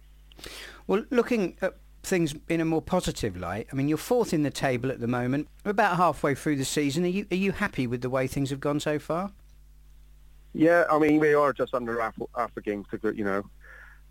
[0.87, 3.67] Well, looking at things in a more positive light.
[3.73, 5.49] I mean, you're fourth in the table at the moment.
[5.65, 7.05] We're about halfway through the season.
[7.05, 9.33] Are you are you happy with the way things have gone so far?
[10.55, 13.43] Yeah, I mean, we are just under half, half a game to you know.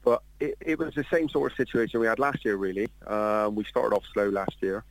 [0.03, 2.87] But it, it was the same sort of situation we had last year, really.
[3.07, 4.83] Um, we started off slow last year.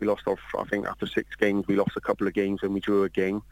[0.00, 2.72] We lost off, I think, after six games, we lost a couple of games and
[2.72, 3.42] we drew a game.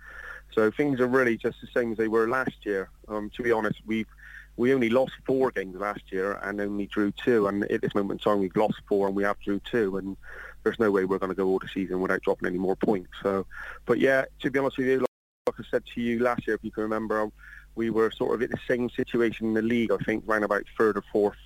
[0.52, 2.88] So things are really just the same as they were last year.
[3.06, 4.08] Um, to be honest, we've
[4.56, 7.46] we only lost four games last year and only drew two.
[7.46, 9.96] And at this moment in time, we've lost four and we have drew two.
[9.96, 10.16] And
[10.62, 13.10] there's no way we're going to go all the season without dropping any more points.
[13.22, 13.46] So,
[13.86, 14.98] but yeah, to be honest with you,
[15.46, 17.30] like I said to you last year, if you can remember,
[17.74, 19.92] we were sort of in the same situation in the league.
[19.92, 21.38] I think around about third or fourth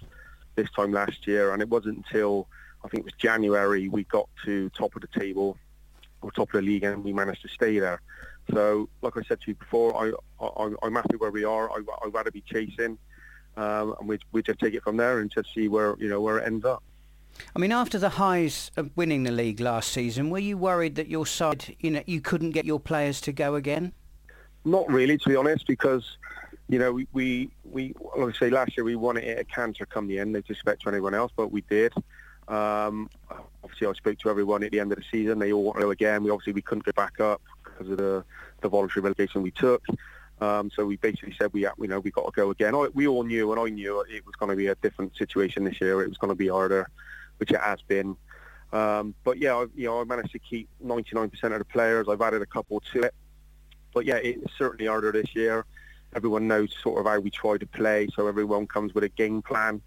[0.57, 2.49] this time last year, and it wasn't until
[2.85, 5.57] I think it was January we got to top of the table
[6.23, 8.01] or top of the league, and we managed to stay there.
[8.52, 10.12] So, like I said to you before, I,
[10.44, 11.70] I, am happy where we are.
[11.70, 12.98] I, I'd rather be chasing,
[13.57, 16.20] um, and we we just take it from there and just see where you know
[16.20, 16.83] where it ends up.
[17.57, 21.09] I mean, after the highs of winning the league last season, were you worried that
[21.09, 23.92] your side, you know, you couldn't get your players to go again?
[24.64, 26.18] Not really, to be honest, because
[26.68, 29.87] you know we we, we like I say last year we won it at canter
[29.87, 30.33] come the end.
[30.33, 31.94] No disrespect to anyone else, but we did.
[32.46, 33.09] Um,
[33.62, 35.38] obviously, I spoke to everyone at the end of the season.
[35.38, 36.22] They all want to go again.
[36.22, 37.40] We obviously we couldn't go back up
[37.75, 38.25] because of the,
[38.61, 39.85] the voluntary relegation we took.
[40.41, 42.75] Um, so we basically said we, you know, we got to go again.
[42.75, 45.65] I, we all knew, and I knew it was going to be a different situation
[45.65, 46.03] this year.
[46.03, 46.89] It was going to be harder,
[47.39, 48.17] which it has been.
[48.73, 52.09] Um, but yeah, I, you know, I managed to keep 99% of the players.
[52.09, 53.15] I've added a couple to it.
[53.93, 55.65] But yeah, it's certainly harder this year.
[56.17, 59.43] Everyone knows sort of how we try to play, so everyone comes with a game
[59.43, 59.81] plan.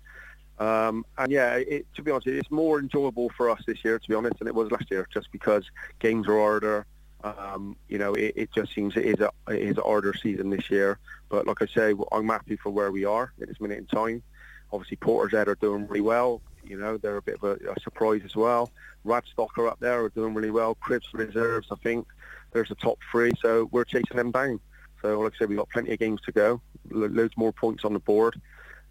[0.60, 4.10] Um, and yeah, it, to be honest, it's more enjoyable for us this year, to
[4.10, 5.66] be honest, than it was last year, just because
[6.00, 6.86] games are harder.
[7.24, 10.50] Um, you know, it, it, just seems it is a it is a harder season
[10.50, 11.00] this year.
[11.30, 14.24] But like I say, I'm happy for where we are at this minute in time.
[14.72, 16.42] Obviously, Portishead are doing really well.
[16.64, 18.72] You know, they're a bit of a, a surprise as well.
[19.06, 20.76] Radstock are up there, are doing really well.
[20.76, 22.08] Cribbs reserves, I think,
[22.52, 23.32] there's the top three.
[23.42, 24.60] So we're chasing them down.
[25.02, 26.62] So like I said, we've got plenty of games to go.
[26.90, 28.40] Loads more points on the board.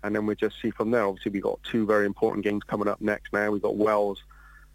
[0.02, 1.04] and then we'll just see from there.
[1.04, 3.50] Obviously, we've got two very important games coming up next now.
[3.50, 4.22] We've got Wells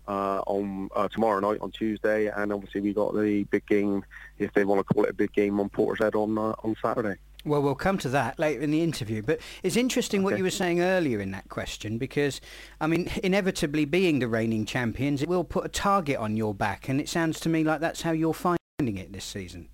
[0.07, 4.03] uh, on uh, tomorrow night on Tuesday, and obviously we got the big game,
[4.39, 7.15] if they want to call it a big game, on Portishead on uh, on Saturday.
[7.43, 9.21] Well, we'll come to that later in the interview.
[9.21, 10.25] But it's interesting okay.
[10.25, 12.39] what you were saying earlier in that question because,
[12.79, 16.87] I mean, inevitably being the reigning champions, it will put a target on your back.
[16.87, 19.69] And it sounds to me like that's how you're finding it this season.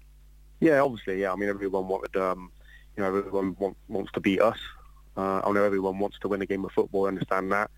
[0.60, 1.22] Yeah, obviously.
[1.22, 2.52] Yeah, I mean, everyone wanted, um,
[2.96, 4.60] you know, everyone want, wants to beat us.
[5.18, 7.06] Uh, I know everyone wants to win a game of football.
[7.06, 7.70] I understand that.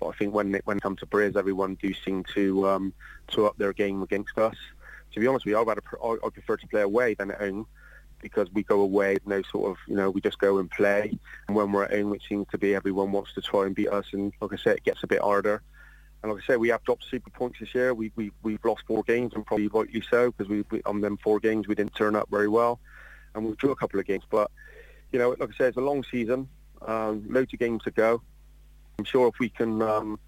[0.00, 2.92] But I think when it, when it comes to Briz, everyone do seem to um,
[3.28, 4.56] to up their game against us.
[5.12, 7.66] To be honest with you, I'd, rather, I prefer to play away than at home
[8.20, 11.16] because we go away, no sort of, you know, we just go and play.
[11.46, 13.90] And when we're at home, it seems to be everyone wants to try and beat
[13.90, 14.06] us.
[14.12, 15.62] And like I said, it gets a bit harder.
[16.22, 17.92] And like I said, we have dropped super points this year.
[17.92, 21.18] We, we, we've lost four games, and probably rightly so, because we, we, on them
[21.18, 22.80] four games, we didn't turn up very well.
[23.34, 24.24] And we drew a couple of games.
[24.30, 24.50] But,
[25.12, 26.48] you know, like I said, it's a long season,
[26.80, 28.22] um, loads of games to go.
[28.98, 30.18] I'm sure if we can um,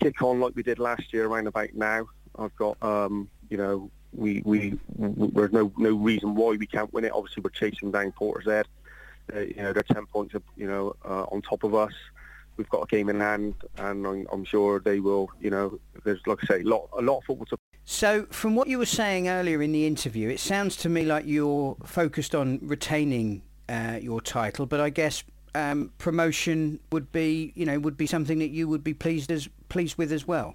[0.00, 2.06] kick on like we did last year around about now,
[2.38, 7.04] I've got, um, you know, we, we, there's no, no reason why we can't win
[7.04, 7.12] it.
[7.14, 8.64] Obviously, we're chasing down Portishead.
[9.34, 11.92] Uh, you know, they're 10 points, you know, uh, on top of us.
[12.56, 16.20] We've got a game in hand, and I'm, I'm, sure they will, you know, there's,
[16.26, 18.86] like I say, a lot, a lot of football to so, from what you were
[18.86, 23.98] saying earlier in the interview, it sounds to me like you're focused on retaining uh,
[24.00, 28.50] your title, but I guess um, promotion would be, you know, would be something that
[28.50, 30.54] you would be pleased as pleased with as well.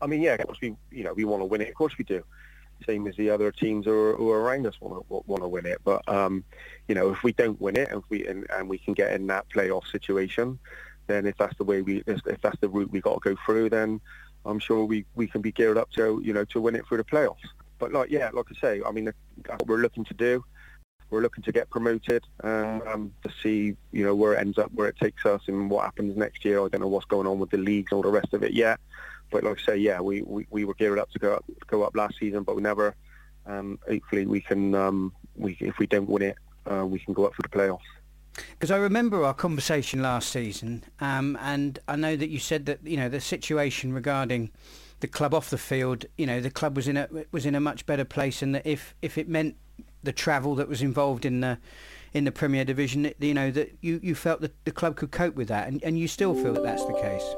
[0.00, 1.68] I mean, yeah, of course we, you know, we want to win it.
[1.68, 2.22] Of course we do.
[2.86, 5.48] Same as the other teams who are, who are around us want to want to
[5.48, 5.78] win it.
[5.84, 6.44] But um,
[6.88, 9.26] you know, if we don't win it, and we and, and we can get in
[9.28, 10.58] that playoff situation,
[11.06, 13.70] then if that's the way we, if that's the route we got to go through,
[13.70, 14.00] then
[14.44, 16.98] I'm sure we, we can be geared up to, you know, to win it through
[16.98, 17.36] the playoffs.
[17.78, 20.44] But like, yeah, like I say, I mean, that's what we're looking to do.
[21.14, 24.88] We're looking to get promoted um, to see, you know, where it ends up, where
[24.88, 26.58] it takes us, and what happens next year.
[26.58, 28.52] I don't know what's going on with the leagues and all the rest of it
[28.52, 28.80] yet.
[29.30, 31.84] But like I say, yeah, we, we, we were geared up to go up, go
[31.84, 32.96] up last season, but we never.
[33.46, 34.74] Um, hopefully, we can.
[34.74, 36.36] Um, we if we don't win it,
[36.68, 37.78] uh, we can go up for the playoffs.
[38.50, 42.84] Because I remember our conversation last season, um, and I know that you said that
[42.84, 44.50] you know the situation regarding
[44.98, 47.60] the club off the field, you know, the club was in a was in a
[47.60, 49.54] much better place, and that if if it meant
[50.04, 51.58] the travel that was involved in the
[52.12, 55.34] in the Premier Division, you know that you, you felt that the club could cope
[55.34, 57.34] with that, and, and you still feel that that's the case.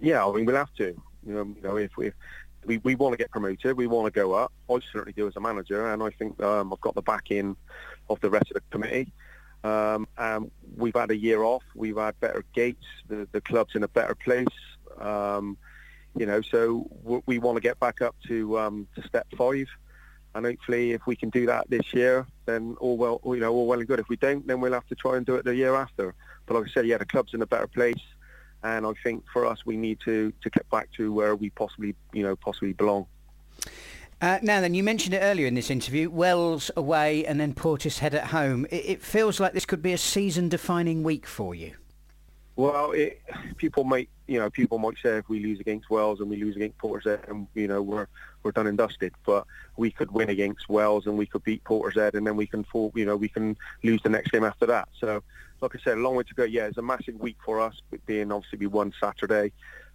[0.00, 0.96] Yeah, I mean we'll have to.
[1.26, 2.12] You know, you know if we
[2.64, 4.52] we, we want to get promoted, we want to go up.
[4.70, 7.56] I certainly do as a manager, and I think um, I've got the backing
[8.08, 9.12] of the rest of the committee.
[9.62, 11.62] Um, and we've had a year off.
[11.74, 12.86] We've had better gates.
[13.08, 14.46] The, the club's in a better place.
[14.98, 15.58] Um,
[16.16, 16.88] you know, so
[17.26, 19.66] we want to get back up to um, to step five
[20.34, 23.66] and hopefully if we can do that this year, then all well, you know, all
[23.66, 23.98] well and good.
[23.98, 26.14] If we don't, then we'll have to try and do it the year after.
[26.46, 28.02] But like I said, yeah, the club's in a better place,
[28.62, 31.94] and I think for us, we need to to get back to where we possibly,
[32.12, 33.06] you know, possibly belong.
[34.22, 38.12] Uh, now then, you mentioned it earlier in this interview, Wells away and then Portishead
[38.12, 38.66] at home.
[38.70, 41.72] It, it feels like this could be a season-defining week for you.
[42.60, 43.22] Well, it,
[43.56, 46.56] people might, you know, people might say if we lose against Wells and we lose
[46.56, 48.06] against Portishead, and you know, we're
[48.42, 49.14] we're done and dusted.
[49.24, 49.46] But
[49.78, 52.92] we could win against Wells and we could beat Portishead, and then we can fall,
[52.94, 54.90] you know, we can lose the next game after that.
[54.98, 55.22] So,
[55.62, 56.44] like I said, a long way to go.
[56.44, 59.52] Yeah, it's a massive week for us, being obviously we won Saturday.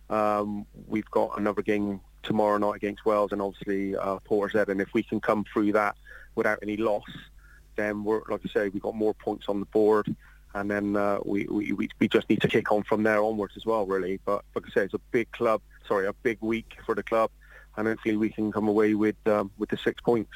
[0.09, 4.91] Um, we've got another game tomorrow night against Wells and obviously uh, Portishead, and if
[4.91, 5.97] we can come through that
[6.33, 7.05] without any loss,
[7.75, 10.15] then we're like I say, we've got more points on the board
[10.55, 13.65] and then uh, we, we, we just need to kick on from there onwards as
[13.65, 14.19] well, really.
[14.25, 17.29] But like I say, it's a big club, sorry, a big week for the club,
[17.75, 20.31] and hopefully we can come away with um, with the six points.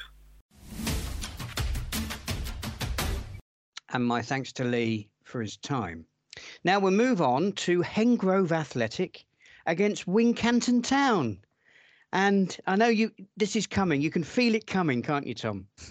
[3.92, 6.04] And my thanks to Lee for his time.
[6.64, 9.24] Now we'll move on to Hengrove Athletic
[9.66, 11.38] against Wincanton Town.
[12.12, 13.10] And I know you.
[13.38, 14.02] This is coming.
[14.02, 15.66] You can feel it coming, can't you, Tom?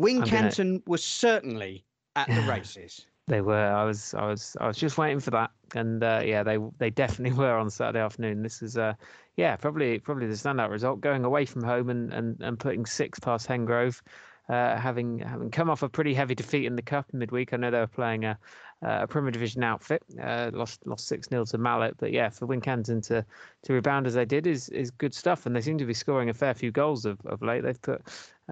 [0.00, 0.80] Wincanton gonna...
[0.86, 3.06] was certainly at the races.
[3.28, 3.54] They were.
[3.54, 4.14] I was.
[4.14, 4.56] I was.
[4.60, 8.00] I was just waiting for that, and uh, yeah, they they definitely were on Saturday
[8.00, 8.42] afternoon.
[8.42, 8.94] This is, uh,
[9.36, 11.00] yeah, probably probably the standout result.
[11.00, 14.02] Going away from home and and, and putting six past Hengrove,
[14.48, 17.52] uh, having having come off a pretty heavy defeat in the cup midweek.
[17.52, 18.38] I know they were playing a,
[18.82, 23.04] a Premier Division outfit, uh, lost lost six 0 to Mallet, but yeah, for Wincanton
[23.06, 23.24] to
[23.62, 26.30] to rebound as they did is is good stuff, and they seem to be scoring
[26.30, 27.62] a fair few goals of, of late.
[27.62, 28.02] They've put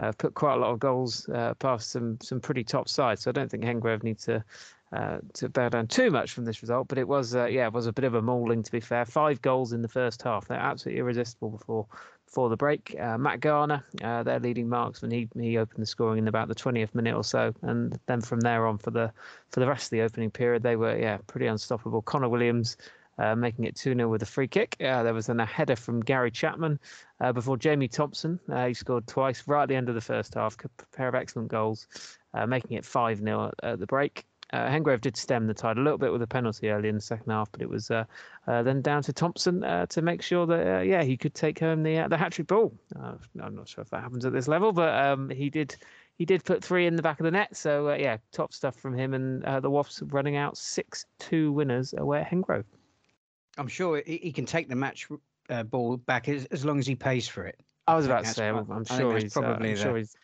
[0.01, 3.31] uh, put quite a lot of goals uh, past some some pretty top sides, so
[3.31, 4.45] I don't think Hengrove need to.
[4.93, 7.73] Uh, to bow down too much from this result, but it was uh, yeah, it
[7.73, 9.05] was a bit of a mauling to be fair.
[9.05, 10.49] Five goals in the first half.
[10.49, 11.87] They're absolutely irresistible before
[12.31, 12.97] for the break.
[12.99, 16.55] Uh, Matt Garner, uh, their leading marksman, he he opened the scoring in about the
[16.55, 19.12] 20th minute or so, and then from there on for the
[19.51, 22.03] for the rest of the opening period, they were yeah pretty unstoppable.
[22.03, 22.77] Connor Williams.
[23.19, 24.77] Uh, making it 2 0 with a free kick.
[24.81, 26.81] Uh, there was then a header from Gary Chapman
[27.21, 28.40] uh, before Jamie Thompson.
[28.51, 31.14] Uh, he scored twice right at the end of the first half, a pair of
[31.14, 31.87] excellent goals,
[32.47, 34.25] making it 5 0 at the break.
[34.52, 37.00] Uh, Hengrove did stem the tide a little bit with a penalty early in the
[37.00, 38.04] second half, but it was uh,
[38.48, 41.60] uh, then down to Thompson uh, to make sure that uh, yeah he could take
[41.60, 42.72] home the uh, the hat trick ball.
[42.96, 45.76] I'm not sure if that happens at this level, but um, he did
[46.16, 47.56] he did put three in the back of the net.
[47.56, 52.20] So yeah, top stuff from him, and the Wasps running out six two winners away
[52.20, 52.64] at Hengrove.
[53.56, 55.08] I'm sure he, can take the match
[55.66, 57.60] ball back as, as long as he pays for it.
[57.86, 60.16] I was about to say, I'm sure he's probably I'm sure he's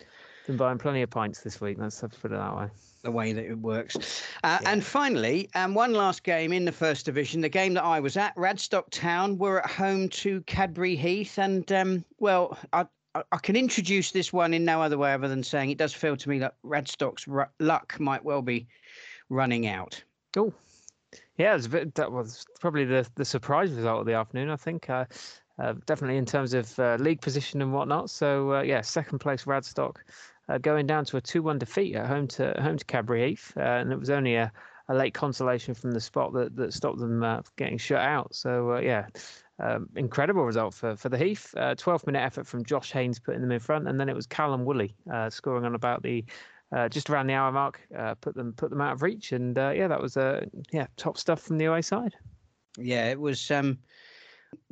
[0.47, 1.77] been buying plenty of pints this week.
[1.79, 2.71] Let's put it that way
[3.07, 3.97] the way that it works.
[4.45, 4.71] Uh, yeah.
[4.71, 8.17] And finally, um, one last game in the first division, the game that I was
[8.17, 11.39] at, Radstock Town were at home to Cadbury Heath.
[11.39, 15.43] And, um, well, I, I can introduce this one in no other way other than
[15.43, 18.67] saying it does feel to me that Radstock's r- luck might well be
[19.31, 20.03] running out.
[20.37, 20.53] Oh,
[21.39, 24.91] yeah, bit, that was probably the, the surprise result of the afternoon, I think.
[24.91, 25.05] Uh,
[25.59, 28.11] uh, definitely in terms of uh, league position and whatnot.
[28.11, 29.97] So, uh, yeah, second place Radstock
[30.49, 33.61] uh, going down to a 2-1 defeat at home to home to Cadbury Heath, uh,
[33.61, 34.53] and it was only a,
[34.89, 38.35] a late consolation from the spot that, that stopped them uh, getting shut out.
[38.35, 39.07] So uh, yeah,
[39.59, 41.53] um, incredible result for for the Heath.
[41.57, 44.27] 12th uh, minute effort from Josh Haynes putting them in front, and then it was
[44.27, 46.25] Callum Woolley uh, scoring on about the.
[46.91, 47.81] just around the hour mark,
[48.21, 51.41] put them put them out of reach, and yeah, that was uh, yeah top stuff
[51.41, 52.15] from the away side.
[52.79, 53.51] Yeah, it was.
[53.51, 53.79] Um,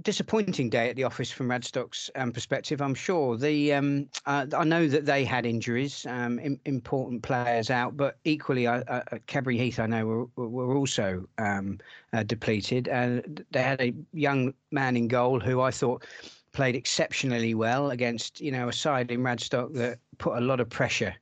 [0.02, 2.80] disappointing day at the office from Radstock's um, perspective.
[2.80, 7.70] I'm sure the um, uh, I know that they had injuries, um, in, important players
[7.70, 9.18] out, but equally, uh, uh,
[9.50, 11.78] Heath I know were were also um,
[12.12, 16.04] uh, depleted, and they had a young man in goal who I thought
[16.52, 20.68] played exceptionally well against you know a side in Radstock that put a lot of
[20.68, 21.14] pressure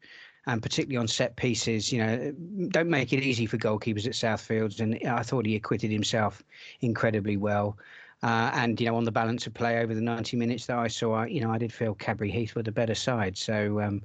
[0.46, 1.92] and particularly on set pieces.
[1.92, 2.34] You know,
[2.68, 6.42] don't make it easy for goalkeepers at Southfields, and I thought he acquitted himself
[6.80, 7.76] incredibly well.
[8.22, 10.88] Uh, and you know, on the balance of play over the 90 minutes that I
[10.88, 13.36] saw, you know, I did feel Cadbury Heath were the better side.
[13.36, 14.02] So, um,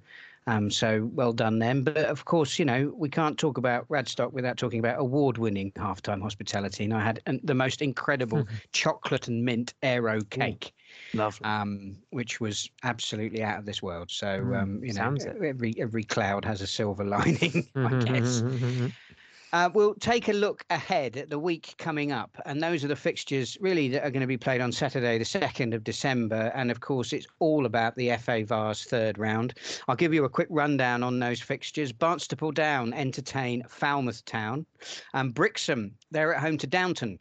[0.47, 1.83] um, so well done them.
[1.83, 6.21] But of course, you know, we can't talk about Radstock without talking about award-winning halftime
[6.21, 6.85] hospitality.
[6.85, 10.73] And I had the most incredible chocolate and mint aero cake.
[11.13, 11.45] Lovely.
[11.45, 14.09] Um, which was absolutely out of this world.
[14.09, 15.09] So, mm, um, you know,
[15.43, 18.43] every every cloud has a silver lining, I guess.
[19.53, 22.95] Uh, we'll take a look ahead at the week coming up, and those are the
[22.95, 26.51] fixtures really that are going to be played on Saturday, the 2nd of December.
[26.53, 29.53] And of course, it's all about the FA Vase third round.
[29.87, 31.93] I'll give you a quick rundown on those fixtures.
[31.93, 34.65] Barnstaple Town entertain Falmouth Town,
[35.13, 37.17] and Brixham, they're at home to Downton.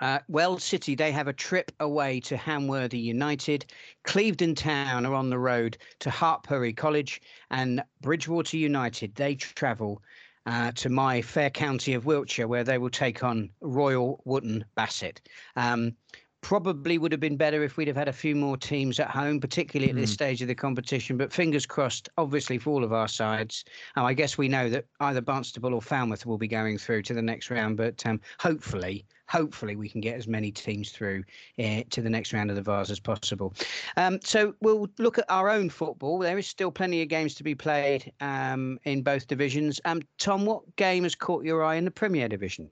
[0.00, 3.66] Uh, Wells City, they have a trip away to Hamworthy United.
[4.04, 7.20] Clevedon Town are on the road to Hartpury College.
[7.50, 10.00] And Bridgwater United, they travel
[10.46, 15.20] uh, to my fair county of Wiltshire, where they will take on Royal Wootton Bassett.
[15.56, 15.94] Um,
[16.42, 19.40] probably would have been better if we'd have had a few more teams at home,
[19.40, 20.00] particularly at mm.
[20.00, 20.14] this hmm.
[20.14, 21.16] stage of the competition.
[21.16, 23.64] But fingers crossed, obviously, for all of our sides.
[23.96, 27.14] Um, I guess we know that either Barnstaple or Falmouth will be going through to
[27.14, 31.22] the next round, but um, hopefully, hopefully we can get as many teams through
[31.58, 33.54] uh, to the next round of the Vase as possible.
[33.96, 36.18] Um, so we'll look at our own football.
[36.18, 39.80] There is still plenty of games to be played um, in both divisions.
[39.84, 42.68] Um, Tom, what game has caught your eye in the Premier Division?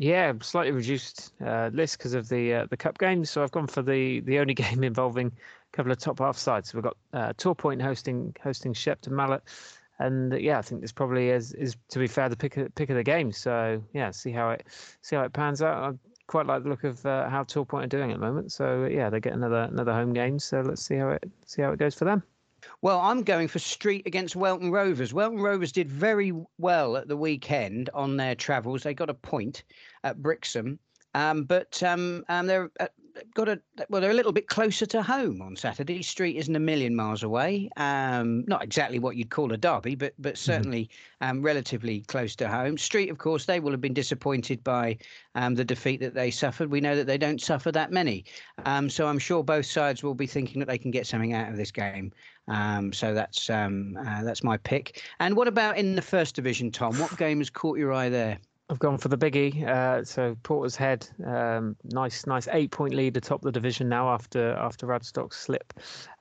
[0.00, 3.30] Yeah, slightly reduced uh, list because of the uh, the cup games.
[3.30, 6.70] So I've gone for the the only game involving a couple of top half sides.
[6.70, 9.42] So we've got uh, Torpoint hosting hosting Shepton Mallet,
[9.98, 12.90] and yeah, I think this probably is is to be fair the pick of, pick
[12.90, 13.32] of the game.
[13.32, 14.66] So yeah, see how it
[15.02, 15.94] see how it pans out.
[15.94, 18.52] I quite like the look of uh, how Torpoint are doing at the moment.
[18.52, 20.38] So yeah, they get another another home game.
[20.38, 22.22] So let's see how it see how it goes for them.
[22.82, 25.14] Well, I'm going for Street against Welton Rovers.
[25.14, 28.82] Welton Rovers did very well at the weekend on their travels.
[28.82, 29.62] They got a point
[30.02, 30.78] at Brixham,
[31.14, 32.88] um, but um, um, they're uh,
[33.34, 36.02] got a well, they're a little bit closer to home on Saturday.
[36.02, 37.68] Street isn't a million miles away.
[37.76, 40.52] Um, not exactly what you'd call a derby, but but mm-hmm.
[40.52, 40.90] certainly
[41.22, 41.42] mm-hmm.
[41.42, 42.78] relatively close to home.
[42.78, 44.98] Street, of course, they will have been disappointed by
[45.34, 46.70] um, the defeat that they suffered.
[46.70, 48.24] We know that they don't suffer that many,
[48.64, 51.50] um, so I'm sure both sides will be thinking that they can get something out
[51.50, 52.12] of this game.
[52.48, 55.02] Um, so that's um, uh, that's my pick.
[55.20, 56.98] And what about in the first division, Tom?
[56.98, 58.38] What game has caught your eye there?
[58.70, 59.66] I've gone for the biggie.
[59.66, 65.38] Uh, so Portishead, um, nice, nice eight-point lead atop the division now after after Radstock's
[65.38, 65.72] slip.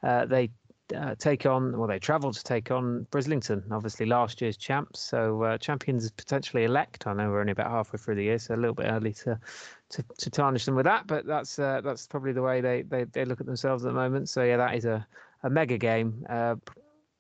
[0.02, 0.50] Uh, they
[0.96, 5.02] uh, take on, well, they travel to take on Brislington, obviously last year's champs.
[5.02, 7.06] So uh, champions potentially elect.
[7.06, 9.38] I know we're only about halfway through the year, so a little bit early to
[9.90, 11.08] to, to tarnish them with that.
[11.08, 13.94] But that's uh, that's probably the way they, they they look at themselves at the
[13.94, 14.30] moment.
[14.30, 15.06] So yeah, that is a
[15.44, 16.26] a mega game.
[16.30, 16.56] Uh,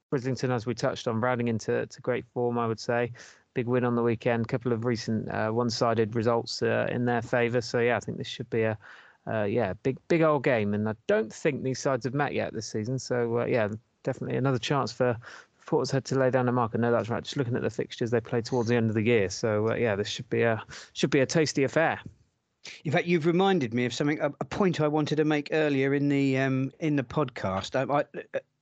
[0.09, 3.11] Brislington, as we touched on, rounding into to great form, I would say.
[3.57, 4.47] Big win on the weekend.
[4.47, 7.59] Couple of recent uh, one-sided results uh, in their favour.
[7.59, 8.77] So yeah, I think this should be a
[9.25, 12.53] uh, yeah, big big old game, and I don't think these sides have met yet
[12.53, 12.99] this season.
[12.99, 13.69] So uh, yeah,
[14.03, 15.17] definitely another chance for
[15.65, 16.77] Portishead to lay down a mark.
[16.77, 17.23] No, that's right.
[17.23, 19.73] Just looking at the fixtures they play towards the end of the year, so uh,
[19.73, 21.99] yeah, this should be a should be a tasty affair.
[22.85, 24.19] In fact, you've reminded me of something.
[24.19, 27.75] A, a point I wanted to make earlier in the um, in the podcast.
[27.75, 28.05] I, I,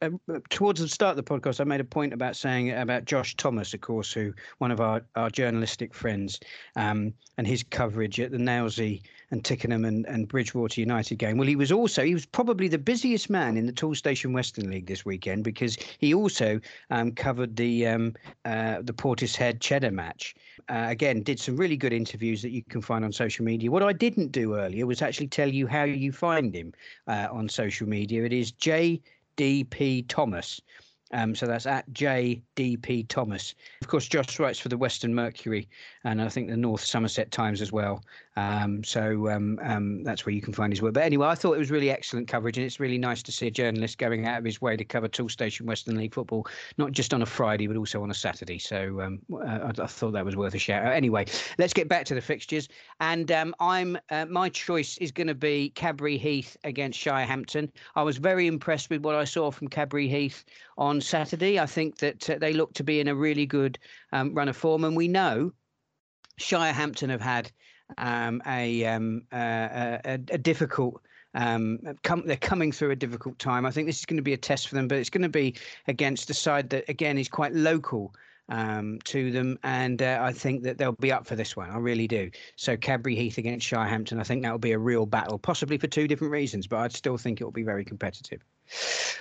[0.01, 3.05] uh, uh, towards the start of the podcast, I made a point about saying about
[3.05, 6.39] Josh Thomas, of course, who one of our, our journalistic friends,
[6.75, 9.01] um, and his coverage at the Nailsea
[9.31, 11.37] and Tickenham and, and Bridgwater United game.
[11.37, 14.87] Well, he was also he was probably the busiest man in the Toolstation Western League
[14.87, 20.35] this weekend because he also um, covered the um, uh, the Portishead Cheddar match.
[20.67, 23.69] Uh, again, did some really good interviews that you can find on social media.
[23.69, 26.73] What I didn't do earlier was actually tell you how you find him
[27.07, 28.23] uh, on social media.
[28.23, 30.59] It is JDP Thomas.
[31.15, 33.55] Um, so that's at JDP Thomas.
[33.81, 35.69] Of course, Josh writes for the Weston Mercury
[36.03, 38.03] and I think the North Somerset Times as well.
[38.37, 40.93] Um, so um, um, that's where you can find his work.
[40.93, 43.47] But anyway, I thought it was really excellent coverage, and it's really nice to see
[43.47, 46.45] a journalist going out of his way to cover Toolstation Western League football,
[46.77, 48.59] not just on a Friday, but also on a Saturday.
[48.59, 50.93] So um, I, I, thought that was worth a shout out.
[50.93, 51.25] Anyway,
[51.57, 52.67] let's get back to the fixtures.
[52.99, 57.71] And um, I'm uh, my choice is going to be Cadbury Heath against Shirehampton.
[57.95, 60.43] I was very impressed with what I saw from Cadbury Heath
[60.77, 61.59] on Saturday.
[61.59, 63.79] I think that uh, they look to be in a really good
[64.11, 65.51] um, run of form, and we know
[66.39, 67.51] Shirehampton have had
[67.97, 71.01] um, a, um, uh, a, a difficult.
[71.33, 73.65] Um, come, they're coming through a difficult time.
[73.65, 75.29] I think this is going to be a test for them, but it's going to
[75.29, 75.55] be
[75.87, 78.13] against a side that again is quite local
[78.49, 81.69] um, to them, and uh, I think that they'll be up for this one.
[81.69, 82.29] I really do.
[82.55, 85.87] So Cadbury Heath against Shirehampton, I think that will be a real battle, possibly for
[85.87, 88.41] two different reasons, but I'd still think it will be very competitive.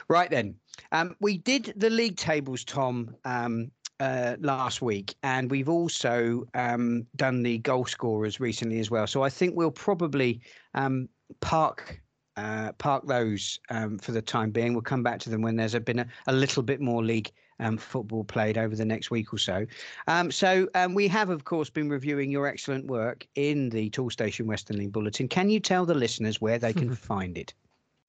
[0.08, 0.54] Right then,
[0.92, 3.70] um, we did the league tables, Tom, um,
[4.00, 9.06] uh, last week, and we've also um, done the goal scorers recently as well.
[9.06, 10.40] So I think we'll probably
[10.74, 11.08] um,
[11.40, 12.00] park
[12.36, 14.72] uh, park those um, for the time being.
[14.72, 17.30] We'll come back to them when there's a, been a, a little bit more league
[17.60, 19.66] um, football played over the next week or so.
[20.06, 24.46] Um, so um, we have, of course, been reviewing your excellent work in the Toolstation
[24.46, 25.28] Western League Bulletin.
[25.28, 27.54] Can you tell the listeners where they can find it?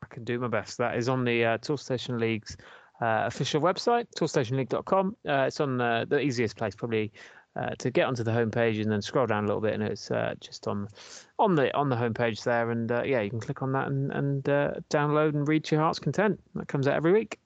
[0.04, 0.78] I can do my best.
[0.78, 2.58] That is on the uh, Toolstation League's
[3.02, 5.16] uh, official website, toolstationleague.com.
[5.28, 7.12] Uh, it's on the, the easiest place probably
[7.56, 10.12] uh, to get onto the homepage and then scroll down a little bit, and it's
[10.12, 10.88] uh, just on
[11.40, 12.70] on the on the homepage there.
[12.72, 15.76] And uh, yeah, you can click on that and, and uh, download and read to
[15.76, 16.40] your heart's content.
[16.56, 17.40] That comes out every week.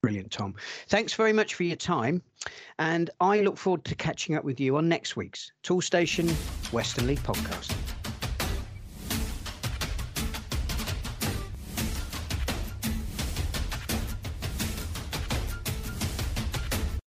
[0.00, 0.54] Brilliant, Tom.
[0.86, 2.22] Thanks very much for your time,
[2.78, 6.28] and I look forward to catching up with you on next week's Toolstation
[6.72, 7.97] Western League podcast.